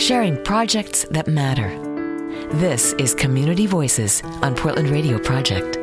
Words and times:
sharing 0.00 0.42
projects 0.44 1.04
that 1.10 1.28
matter. 1.28 1.68
This 2.54 2.94
is 2.94 3.14
Community 3.14 3.66
Voices 3.66 4.22
on 4.40 4.54
Portland 4.54 4.88
Radio 4.88 5.18
Project. 5.18 5.76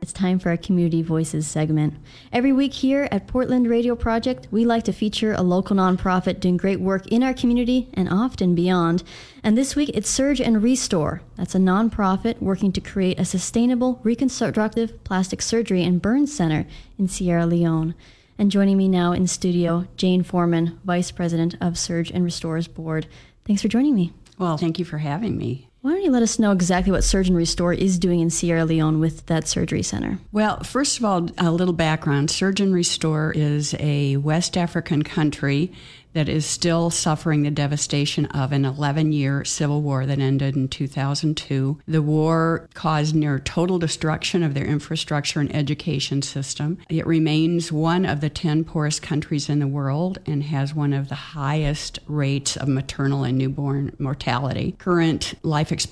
It's 0.00 0.14
time 0.14 0.38
for 0.38 0.48
our 0.48 0.56
Community 0.56 1.02
Voices 1.02 1.46
segment. 1.46 1.94
Every 2.32 2.54
week 2.54 2.72
here 2.72 3.08
at 3.10 3.26
Portland 3.26 3.68
Radio 3.68 3.94
Project, 3.94 4.48
we 4.50 4.64
like 4.64 4.84
to 4.84 4.92
feature 4.94 5.34
a 5.34 5.42
local 5.42 5.76
nonprofit 5.76 6.40
doing 6.40 6.56
great 6.56 6.80
work 6.80 7.06
in 7.08 7.22
our 7.22 7.34
community 7.34 7.90
and 7.92 8.08
often 8.08 8.54
beyond. 8.54 9.02
And 9.44 9.56
this 9.56 9.76
week 9.76 9.90
it's 9.92 10.08
Surg 10.08 10.40
and 10.40 10.62
Restore. 10.62 11.20
That's 11.36 11.54
a 11.54 11.58
nonprofit 11.58 12.40
working 12.40 12.72
to 12.72 12.80
create 12.80 13.20
a 13.20 13.26
sustainable 13.26 14.00
reconstructive 14.02 15.04
plastic 15.04 15.42
surgery 15.42 15.84
and 15.84 16.00
burn 16.00 16.26
center 16.26 16.66
in 16.98 17.06
Sierra 17.06 17.44
Leone. 17.44 17.94
And 18.40 18.50
joining 18.50 18.78
me 18.78 18.88
now 18.88 19.12
in 19.12 19.26
studio, 19.26 19.86
Jane 19.98 20.22
Foreman, 20.22 20.80
Vice 20.82 21.10
President 21.10 21.56
of 21.60 21.76
Surg 21.76 22.10
and 22.14 22.24
Restore's 22.24 22.68
board. 22.68 23.06
Thanks 23.44 23.60
for 23.60 23.68
joining 23.68 23.94
me. 23.94 24.14
Well, 24.38 24.56
thank 24.56 24.78
you 24.78 24.86
for 24.86 24.96
having 24.96 25.36
me. 25.36 25.68
Why 25.82 25.99
don't 26.00 26.06
you 26.06 26.12
let 26.12 26.22
us 26.22 26.38
know 26.38 26.50
exactly 26.50 26.90
what 26.90 27.04
Surg 27.04 27.26
and 27.26 27.36
Restore 27.36 27.74
is 27.74 27.98
doing 27.98 28.20
in 28.20 28.30
Sierra 28.30 28.64
Leone 28.64 29.00
with 29.00 29.26
that 29.26 29.46
surgery 29.46 29.82
center? 29.82 30.18
Well, 30.32 30.62
first 30.62 30.96
of 30.96 31.04
all, 31.04 31.28
a 31.36 31.50
little 31.50 31.74
background. 31.74 32.30
Surg 32.30 32.58
and 32.58 32.72
Restore 32.72 33.34
is 33.36 33.74
a 33.78 34.16
West 34.16 34.56
African 34.56 35.02
country 35.02 35.70
that 36.12 36.28
is 36.28 36.44
still 36.44 36.90
suffering 36.90 37.42
the 37.42 37.50
devastation 37.52 38.26
of 38.26 38.50
an 38.50 38.64
11 38.64 39.12
year 39.12 39.44
civil 39.44 39.80
war 39.80 40.06
that 40.06 40.18
ended 40.18 40.56
in 40.56 40.66
2002. 40.66 41.78
The 41.86 42.02
war 42.02 42.68
caused 42.74 43.14
near 43.14 43.38
total 43.38 43.78
destruction 43.78 44.42
of 44.42 44.54
their 44.54 44.64
infrastructure 44.64 45.38
and 45.38 45.54
education 45.54 46.22
system. 46.22 46.78
It 46.88 47.06
remains 47.06 47.70
one 47.70 48.04
of 48.04 48.22
the 48.22 48.30
10 48.30 48.64
poorest 48.64 49.02
countries 49.02 49.48
in 49.48 49.60
the 49.60 49.68
world 49.68 50.18
and 50.26 50.42
has 50.44 50.74
one 50.74 50.92
of 50.92 51.10
the 51.10 51.14
highest 51.14 52.00
rates 52.08 52.56
of 52.56 52.66
maternal 52.66 53.22
and 53.22 53.38
newborn 53.38 53.94
mortality. 54.00 54.74
Current 54.78 55.34
life 55.44 55.70
expectancy 55.70 55.89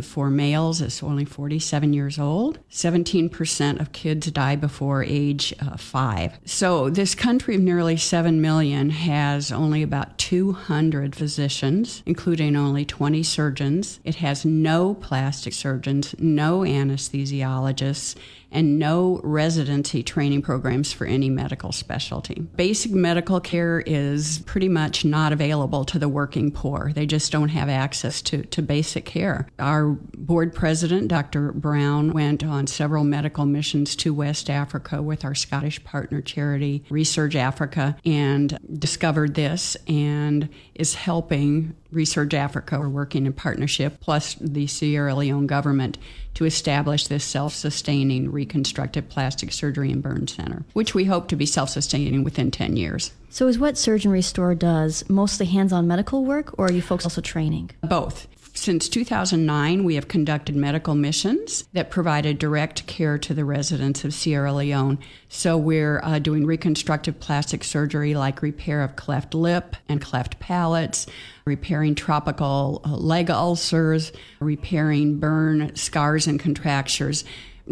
for 0.00 0.30
males 0.30 0.80
is 0.80 1.02
only 1.02 1.24
47 1.24 1.92
years 1.92 2.18
old. 2.18 2.58
17% 2.70 3.80
of 3.80 3.92
kids 3.92 4.30
die 4.30 4.56
before 4.56 5.02
age 5.02 5.54
uh, 5.60 5.76
five. 5.76 6.38
So, 6.44 6.90
this 6.90 7.14
country 7.14 7.54
of 7.56 7.60
nearly 7.60 7.96
7 7.96 8.40
million 8.40 8.90
has 8.90 9.30
has 9.40 9.52
only 9.52 9.82
about 9.82 10.18
200 10.18 11.16
physicians, 11.16 12.02
including 12.04 12.56
only 12.56 12.84
20 12.84 13.22
surgeons. 13.22 14.00
It 14.04 14.16
has 14.16 14.44
no 14.44 14.94
plastic 14.94 15.52
surgeons, 15.52 16.14
no 16.18 16.60
anesthesiologists, 16.60 18.16
and 18.52 18.78
no 18.78 19.20
residency 19.22 20.02
training 20.02 20.42
programs 20.42 20.92
for 20.92 21.06
any 21.06 21.30
medical 21.30 21.72
specialty. 21.72 22.40
Basic 22.56 22.90
medical 22.90 23.40
care 23.40 23.80
is 23.80 24.40
pretty 24.40 24.68
much 24.68 25.04
not 25.04 25.32
available 25.32 25.84
to 25.84 25.98
the 25.98 26.08
working 26.08 26.50
poor. 26.50 26.92
They 26.92 27.06
just 27.06 27.30
don't 27.30 27.50
have 27.50 27.68
access 27.68 28.20
to, 28.22 28.42
to 28.44 28.62
basic 28.62 28.99
care. 29.04 29.48
Our 29.58 29.88
board 30.16 30.54
president, 30.54 31.08
Dr. 31.08 31.52
Brown, 31.52 32.12
went 32.12 32.44
on 32.44 32.66
several 32.66 33.04
medical 33.04 33.46
missions 33.46 33.96
to 33.96 34.14
West 34.14 34.50
Africa 34.50 35.02
with 35.02 35.24
our 35.24 35.34
Scottish 35.34 35.82
partner 35.84 36.20
charity, 36.20 36.84
ReSurge 36.90 37.34
Africa, 37.34 37.96
and 38.04 38.58
discovered 38.78 39.34
this 39.34 39.76
and 39.86 40.48
is 40.74 40.94
helping 40.94 41.74
ReSurge 41.92 42.34
Africa. 42.34 42.78
We're 42.78 42.88
working 42.88 43.26
in 43.26 43.32
partnership, 43.32 44.00
plus 44.00 44.34
the 44.40 44.66
Sierra 44.66 45.14
Leone 45.14 45.46
government, 45.46 45.98
to 46.34 46.44
establish 46.44 47.06
this 47.06 47.24
self 47.24 47.54
sustaining 47.54 48.30
reconstructive 48.30 49.08
plastic 49.08 49.52
surgery 49.52 49.90
and 49.90 50.02
burn 50.02 50.26
center, 50.26 50.64
which 50.72 50.94
we 50.94 51.04
hope 51.04 51.28
to 51.28 51.36
be 51.36 51.46
self 51.46 51.70
sustaining 51.70 52.24
within 52.24 52.50
10 52.50 52.76
years. 52.76 53.12
So, 53.28 53.46
is 53.46 53.58
what 53.58 53.78
Surg 53.78 54.04
and 54.04 54.12
Restore 54.12 54.54
does 54.54 55.08
mostly 55.08 55.46
hands 55.46 55.72
on 55.72 55.86
medical 55.86 56.24
work, 56.24 56.58
or 56.58 56.66
are 56.66 56.72
you 56.72 56.82
folks 56.82 57.04
also 57.04 57.20
training? 57.20 57.70
Both. 57.82 58.26
Since 58.60 58.90
2009, 58.90 59.84
we 59.84 59.94
have 59.94 60.06
conducted 60.06 60.54
medical 60.54 60.94
missions 60.94 61.64
that 61.72 61.88
provided 61.88 62.38
direct 62.38 62.86
care 62.86 63.16
to 63.16 63.32
the 63.32 63.46
residents 63.46 64.04
of 64.04 64.12
Sierra 64.12 64.52
Leone. 64.52 64.98
So 65.30 65.56
we're 65.56 65.98
uh, 66.04 66.18
doing 66.18 66.44
reconstructive 66.44 67.18
plastic 67.20 67.64
surgery 67.64 68.12
like 68.12 68.42
repair 68.42 68.82
of 68.82 68.96
cleft 68.96 69.32
lip 69.32 69.76
and 69.88 69.98
cleft 69.98 70.40
palates, 70.40 71.06
repairing 71.46 71.94
tropical 71.94 72.82
uh, 72.84 72.96
leg 72.96 73.30
ulcers, 73.30 74.12
repairing 74.40 75.18
burn 75.18 75.74
scars 75.74 76.26
and 76.26 76.38
contractures 76.38 77.24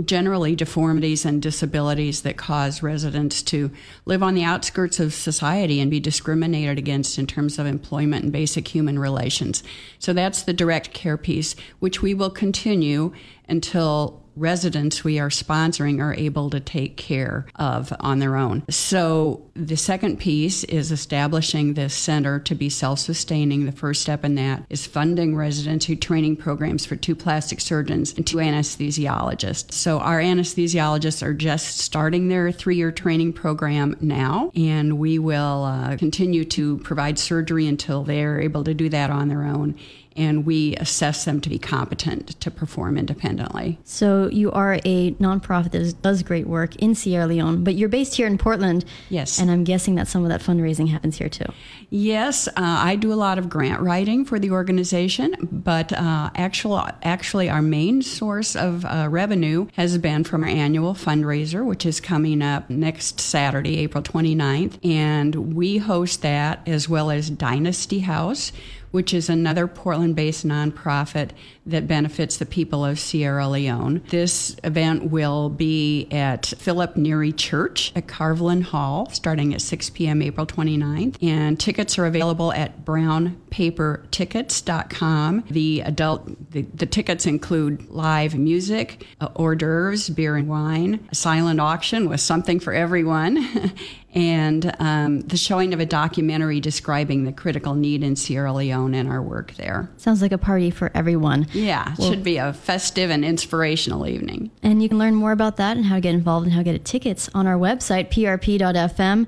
generally 0.05 0.55
deformities 0.55 1.25
and 1.25 1.43
disabilities 1.43 2.23
that 2.23 2.37
cause 2.37 2.83
residents 2.83 3.43
to 3.43 3.71
live 4.05 4.23
on 4.23 4.35
the 4.35 4.45
outskirts 4.45 5.01
of 5.01 5.13
society 5.13 5.81
and 5.81 5.91
be 5.91 6.01
discriminated 6.01 6.79
against 6.79 7.19
in 7.19 7.27
terms 7.27 7.59
of 7.59 7.67
employment 7.67 8.25
and 8.25 8.33
basic 8.33 8.69
human 8.69 8.99
relations. 8.99 9.63
So 9.99 10.13
that's 10.13 10.43
the 10.43 10.53
direct 10.53 10.93
care 10.93 11.17
piece, 11.17 11.57
which 11.81 12.03
we 12.03 12.15
will 12.15 12.31
continue 12.31 13.13
until 13.49 14.23
residents 14.39 15.05
we 15.05 15.19
are 15.19 15.29
sponsoring 15.29 16.01
are 16.01 16.15
able 16.15 16.51
to 16.51 16.61
take 16.61 16.97
care 16.97 17.47
of 17.57 17.93
on 18.01 18.19
their 18.19 18.37
own. 18.37 18.63
So 18.71 19.49
the 19.55 19.77
second 19.77 20.19
piece 20.21 20.65
is 20.65 20.93
establishing 20.93 21.75
this 21.75 21.95
center 21.95 22.39
to 22.41 22.55
be 22.55 22.69
self 22.69 23.01
sustaining. 23.01 23.67
The 23.67 23.73
first 23.73 24.03
step 24.03 24.25
in 24.25 24.37
that 24.37 24.65
is 24.71 24.87
funding 24.87 25.37
residency 25.37 25.97
training 25.97 26.37
programs 26.37 26.87
for 26.87 26.97
two 26.97 27.15
plastic 27.15 27.61
surgeons 27.61 28.15
and 28.15 28.27
two 28.27 28.39
anesthesiologists. 28.39 29.73
So 29.73 29.99
our 29.99 30.21
anesthesiologists 30.21 31.23
are 31.23 31.35
just 31.35 31.79
starting 31.79 32.29
their 32.29 32.53
three 32.53 32.77
year 32.77 32.93
training 32.93 33.33
program 33.33 33.97
now, 34.01 34.53
and 34.55 34.99
we 34.99 35.19
will 35.19 35.65
uh, 35.65 35.97
continue 35.97 36.45
to 36.45 36.79
provide 36.79 37.19
surgery 37.19 37.67
until 37.67 38.05
they're 38.05 38.41
able 38.41 38.65
to 38.65 38.75
do 38.75 38.89
that 38.89 39.11
on 39.11 39.29
their 39.29 39.45
own 39.45 39.75
and 40.19 40.45
we 40.45 40.75
assess 40.77 41.25
them 41.25 41.41
to 41.41 41.49
be 41.49 41.59
competent 41.59 42.39
to 42.41 42.51
perform 42.51 42.99
independently. 42.99 43.79
So 43.85 44.28
you 44.29 44.51
are 44.53 44.75
a 44.85 45.13
nonprofit 45.13 45.73
that 45.73 46.03
does 46.03 46.23
great 46.23 46.47
work 46.47 46.77
in 46.77 46.95
Sierra 46.95 47.27
Leone, 47.27 47.65
but 47.65 47.75
you're 47.75 47.89
based 47.89 48.15
here 48.15 48.27
in 48.27 48.39
Portland. 48.39 48.85
Yes. 49.09 49.39
And 49.39 49.51
I'm 49.51 49.65
guessing 49.65 49.95
that 49.97 50.09
some 50.09 50.23
of 50.23 50.29
that 50.29 50.41
fundraising 50.41 50.89
happens 50.89 51.19
here 51.19 51.29
too. 51.29 51.47
Yes, 51.91 52.49
uh, 52.49 52.53
I 52.57 52.97
do 52.97 53.13
a 53.13 53.15
lot 53.15 53.39
of 53.39 53.49
grant 53.49 53.81
writing 53.81 54.25
for 54.25 54.39
the 54.39 54.51
organization, 54.51 55.35
but 55.51 55.93
uh, 55.93 56.31
actual, 56.35 56.87
actually 57.03 57.49
our 57.49 57.63
main 57.63 58.03
source 58.03 58.55
of 58.55 58.85
uh, 58.85 59.09
revenue 59.11 59.69
has 59.75 59.97
been 59.99 60.25
from 60.25 60.43
our 60.43 60.49
annual 60.49 60.95
fundraiser, 60.95 61.65
which 61.65 61.87
is 61.87 62.01
coming 62.01 62.43
up 62.43 62.69
next 62.69 63.21
Saturday, 63.21 63.79
April 63.79 64.03
29th. 64.03 64.85
And 64.85 65.55
we 65.55 65.79
host 65.79 66.23
that 66.23 66.67
as 66.67 66.89
well 66.89 67.11
as 67.11 67.31
Dynasty 67.31 68.01
House 68.01 68.53
which 68.91 69.15
is 69.15 69.29
another 69.29 69.67
Portland 69.67 70.17
based 70.17 70.47
nonprofit 70.47 71.31
that 71.67 71.87
benefits 71.87 72.39
the 72.39 72.47
people 72.47 72.83
of 72.85 72.99
Sierra 72.99 73.49
Leone. 73.49 74.03
This 74.09 74.57
event 74.65 75.11
will 75.11 75.51
be 75.51 76.09
at 76.11 76.47
Philip 76.47 76.97
Neri 76.97 77.33
Church 77.33 77.93
at 77.95 78.09
Carvlin 78.09 78.63
Hall 78.63 79.09
starting 79.11 79.53
at 79.55 79.61
6 79.61 79.91
p.m. 79.91 80.23
April 80.23 80.47
29th. 80.47 81.23
And 81.23 81.61
tickets 81.61 81.99
are 81.99 82.07
available 82.07 82.53
at 82.53 82.85
brownpapertickets.com. 82.85 85.45
The 85.51 85.81
adult, 85.83 86.51
the, 86.51 86.63
the 86.63 86.87
tickets 86.87 87.27
include 87.27 87.91
live 87.91 88.35
music, 88.37 89.05
uh, 89.21 89.29
hors 89.37 89.57
d'oeuvres, 89.57 90.09
beer 90.11 90.37
and 90.37 90.49
wine, 90.49 91.07
a 91.11 91.15
silent 91.15 91.61
auction 91.61 92.09
with 92.09 92.21
something 92.21 92.61
for 92.61 92.73
everyone. 92.73 93.73
and 94.15 94.75
um, 94.79 95.21
the 95.21 95.37
showing 95.37 95.75
of 95.75 95.81
a 95.81 95.87
documentary 95.87 96.61
describing 96.61 97.25
the 97.25 97.33
critical 97.33 97.75
need 97.75 98.03
in 98.03 98.17
Sierra 98.17 98.53
Leone 98.53 98.95
and 98.95 99.09
our 99.09 99.23
work 99.23 99.55
there. 99.55 99.91
Sounds 99.97 100.23
like 100.23 100.33
a 100.33 100.39
party 100.39 100.71
for 100.71 100.91
everyone. 100.95 101.47
Yeah, 101.53 101.93
it 101.93 101.99
well, 101.99 102.11
should 102.11 102.25
be 102.25 102.39
a 102.39 102.53
festive 102.53 103.11
and 103.11 103.25
inspirational 103.25 104.07
evening. 104.07 104.51
And 104.63 104.83
you 104.83 104.89
can 104.89 104.99
learn 104.99 105.15
more 105.15 105.33
about 105.33 105.57
that 105.59 105.77
and 105.77 105.87
how 105.87 105.97
to 105.97 106.01
get 106.01 106.15
involved 106.15 106.47
and 106.47 106.55
how 106.55 106.61
to 106.61 106.73
get 106.73 106.85
tickets 106.85 107.29
on 107.35 107.47
our 107.47 107.59
website, 107.59 108.09
prp.fm. 108.11 109.27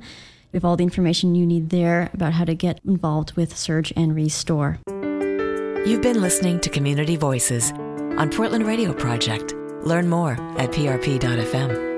We 0.52 0.56
have 0.56 0.64
all 0.64 0.76
the 0.76 0.84
information 0.84 1.34
you 1.34 1.47
need 1.47 1.70
there 1.70 2.10
about 2.12 2.32
how 2.32 2.44
to 2.44 2.54
get 2.54 2.80
involved 2.84 3.34
with 3.34 3.56
Surg 3.56 3.92
and 3.97 4.15
Restore. 4.15 4.80
You've 5.86 6.03
been 6.03 6.21
listening 6.21 6.60
to 6.60 6.71
Community 6.71 7.16
Voices 7.16 7.72
on 7.72 8.30
Portland 8.30 8.66
Radio 8.66 8.92
Project. 8.92 9.54
Learn 9.84 10.09
more 10.09 10.33
at 10.59 10.72
prp.fm. 10.72 11.90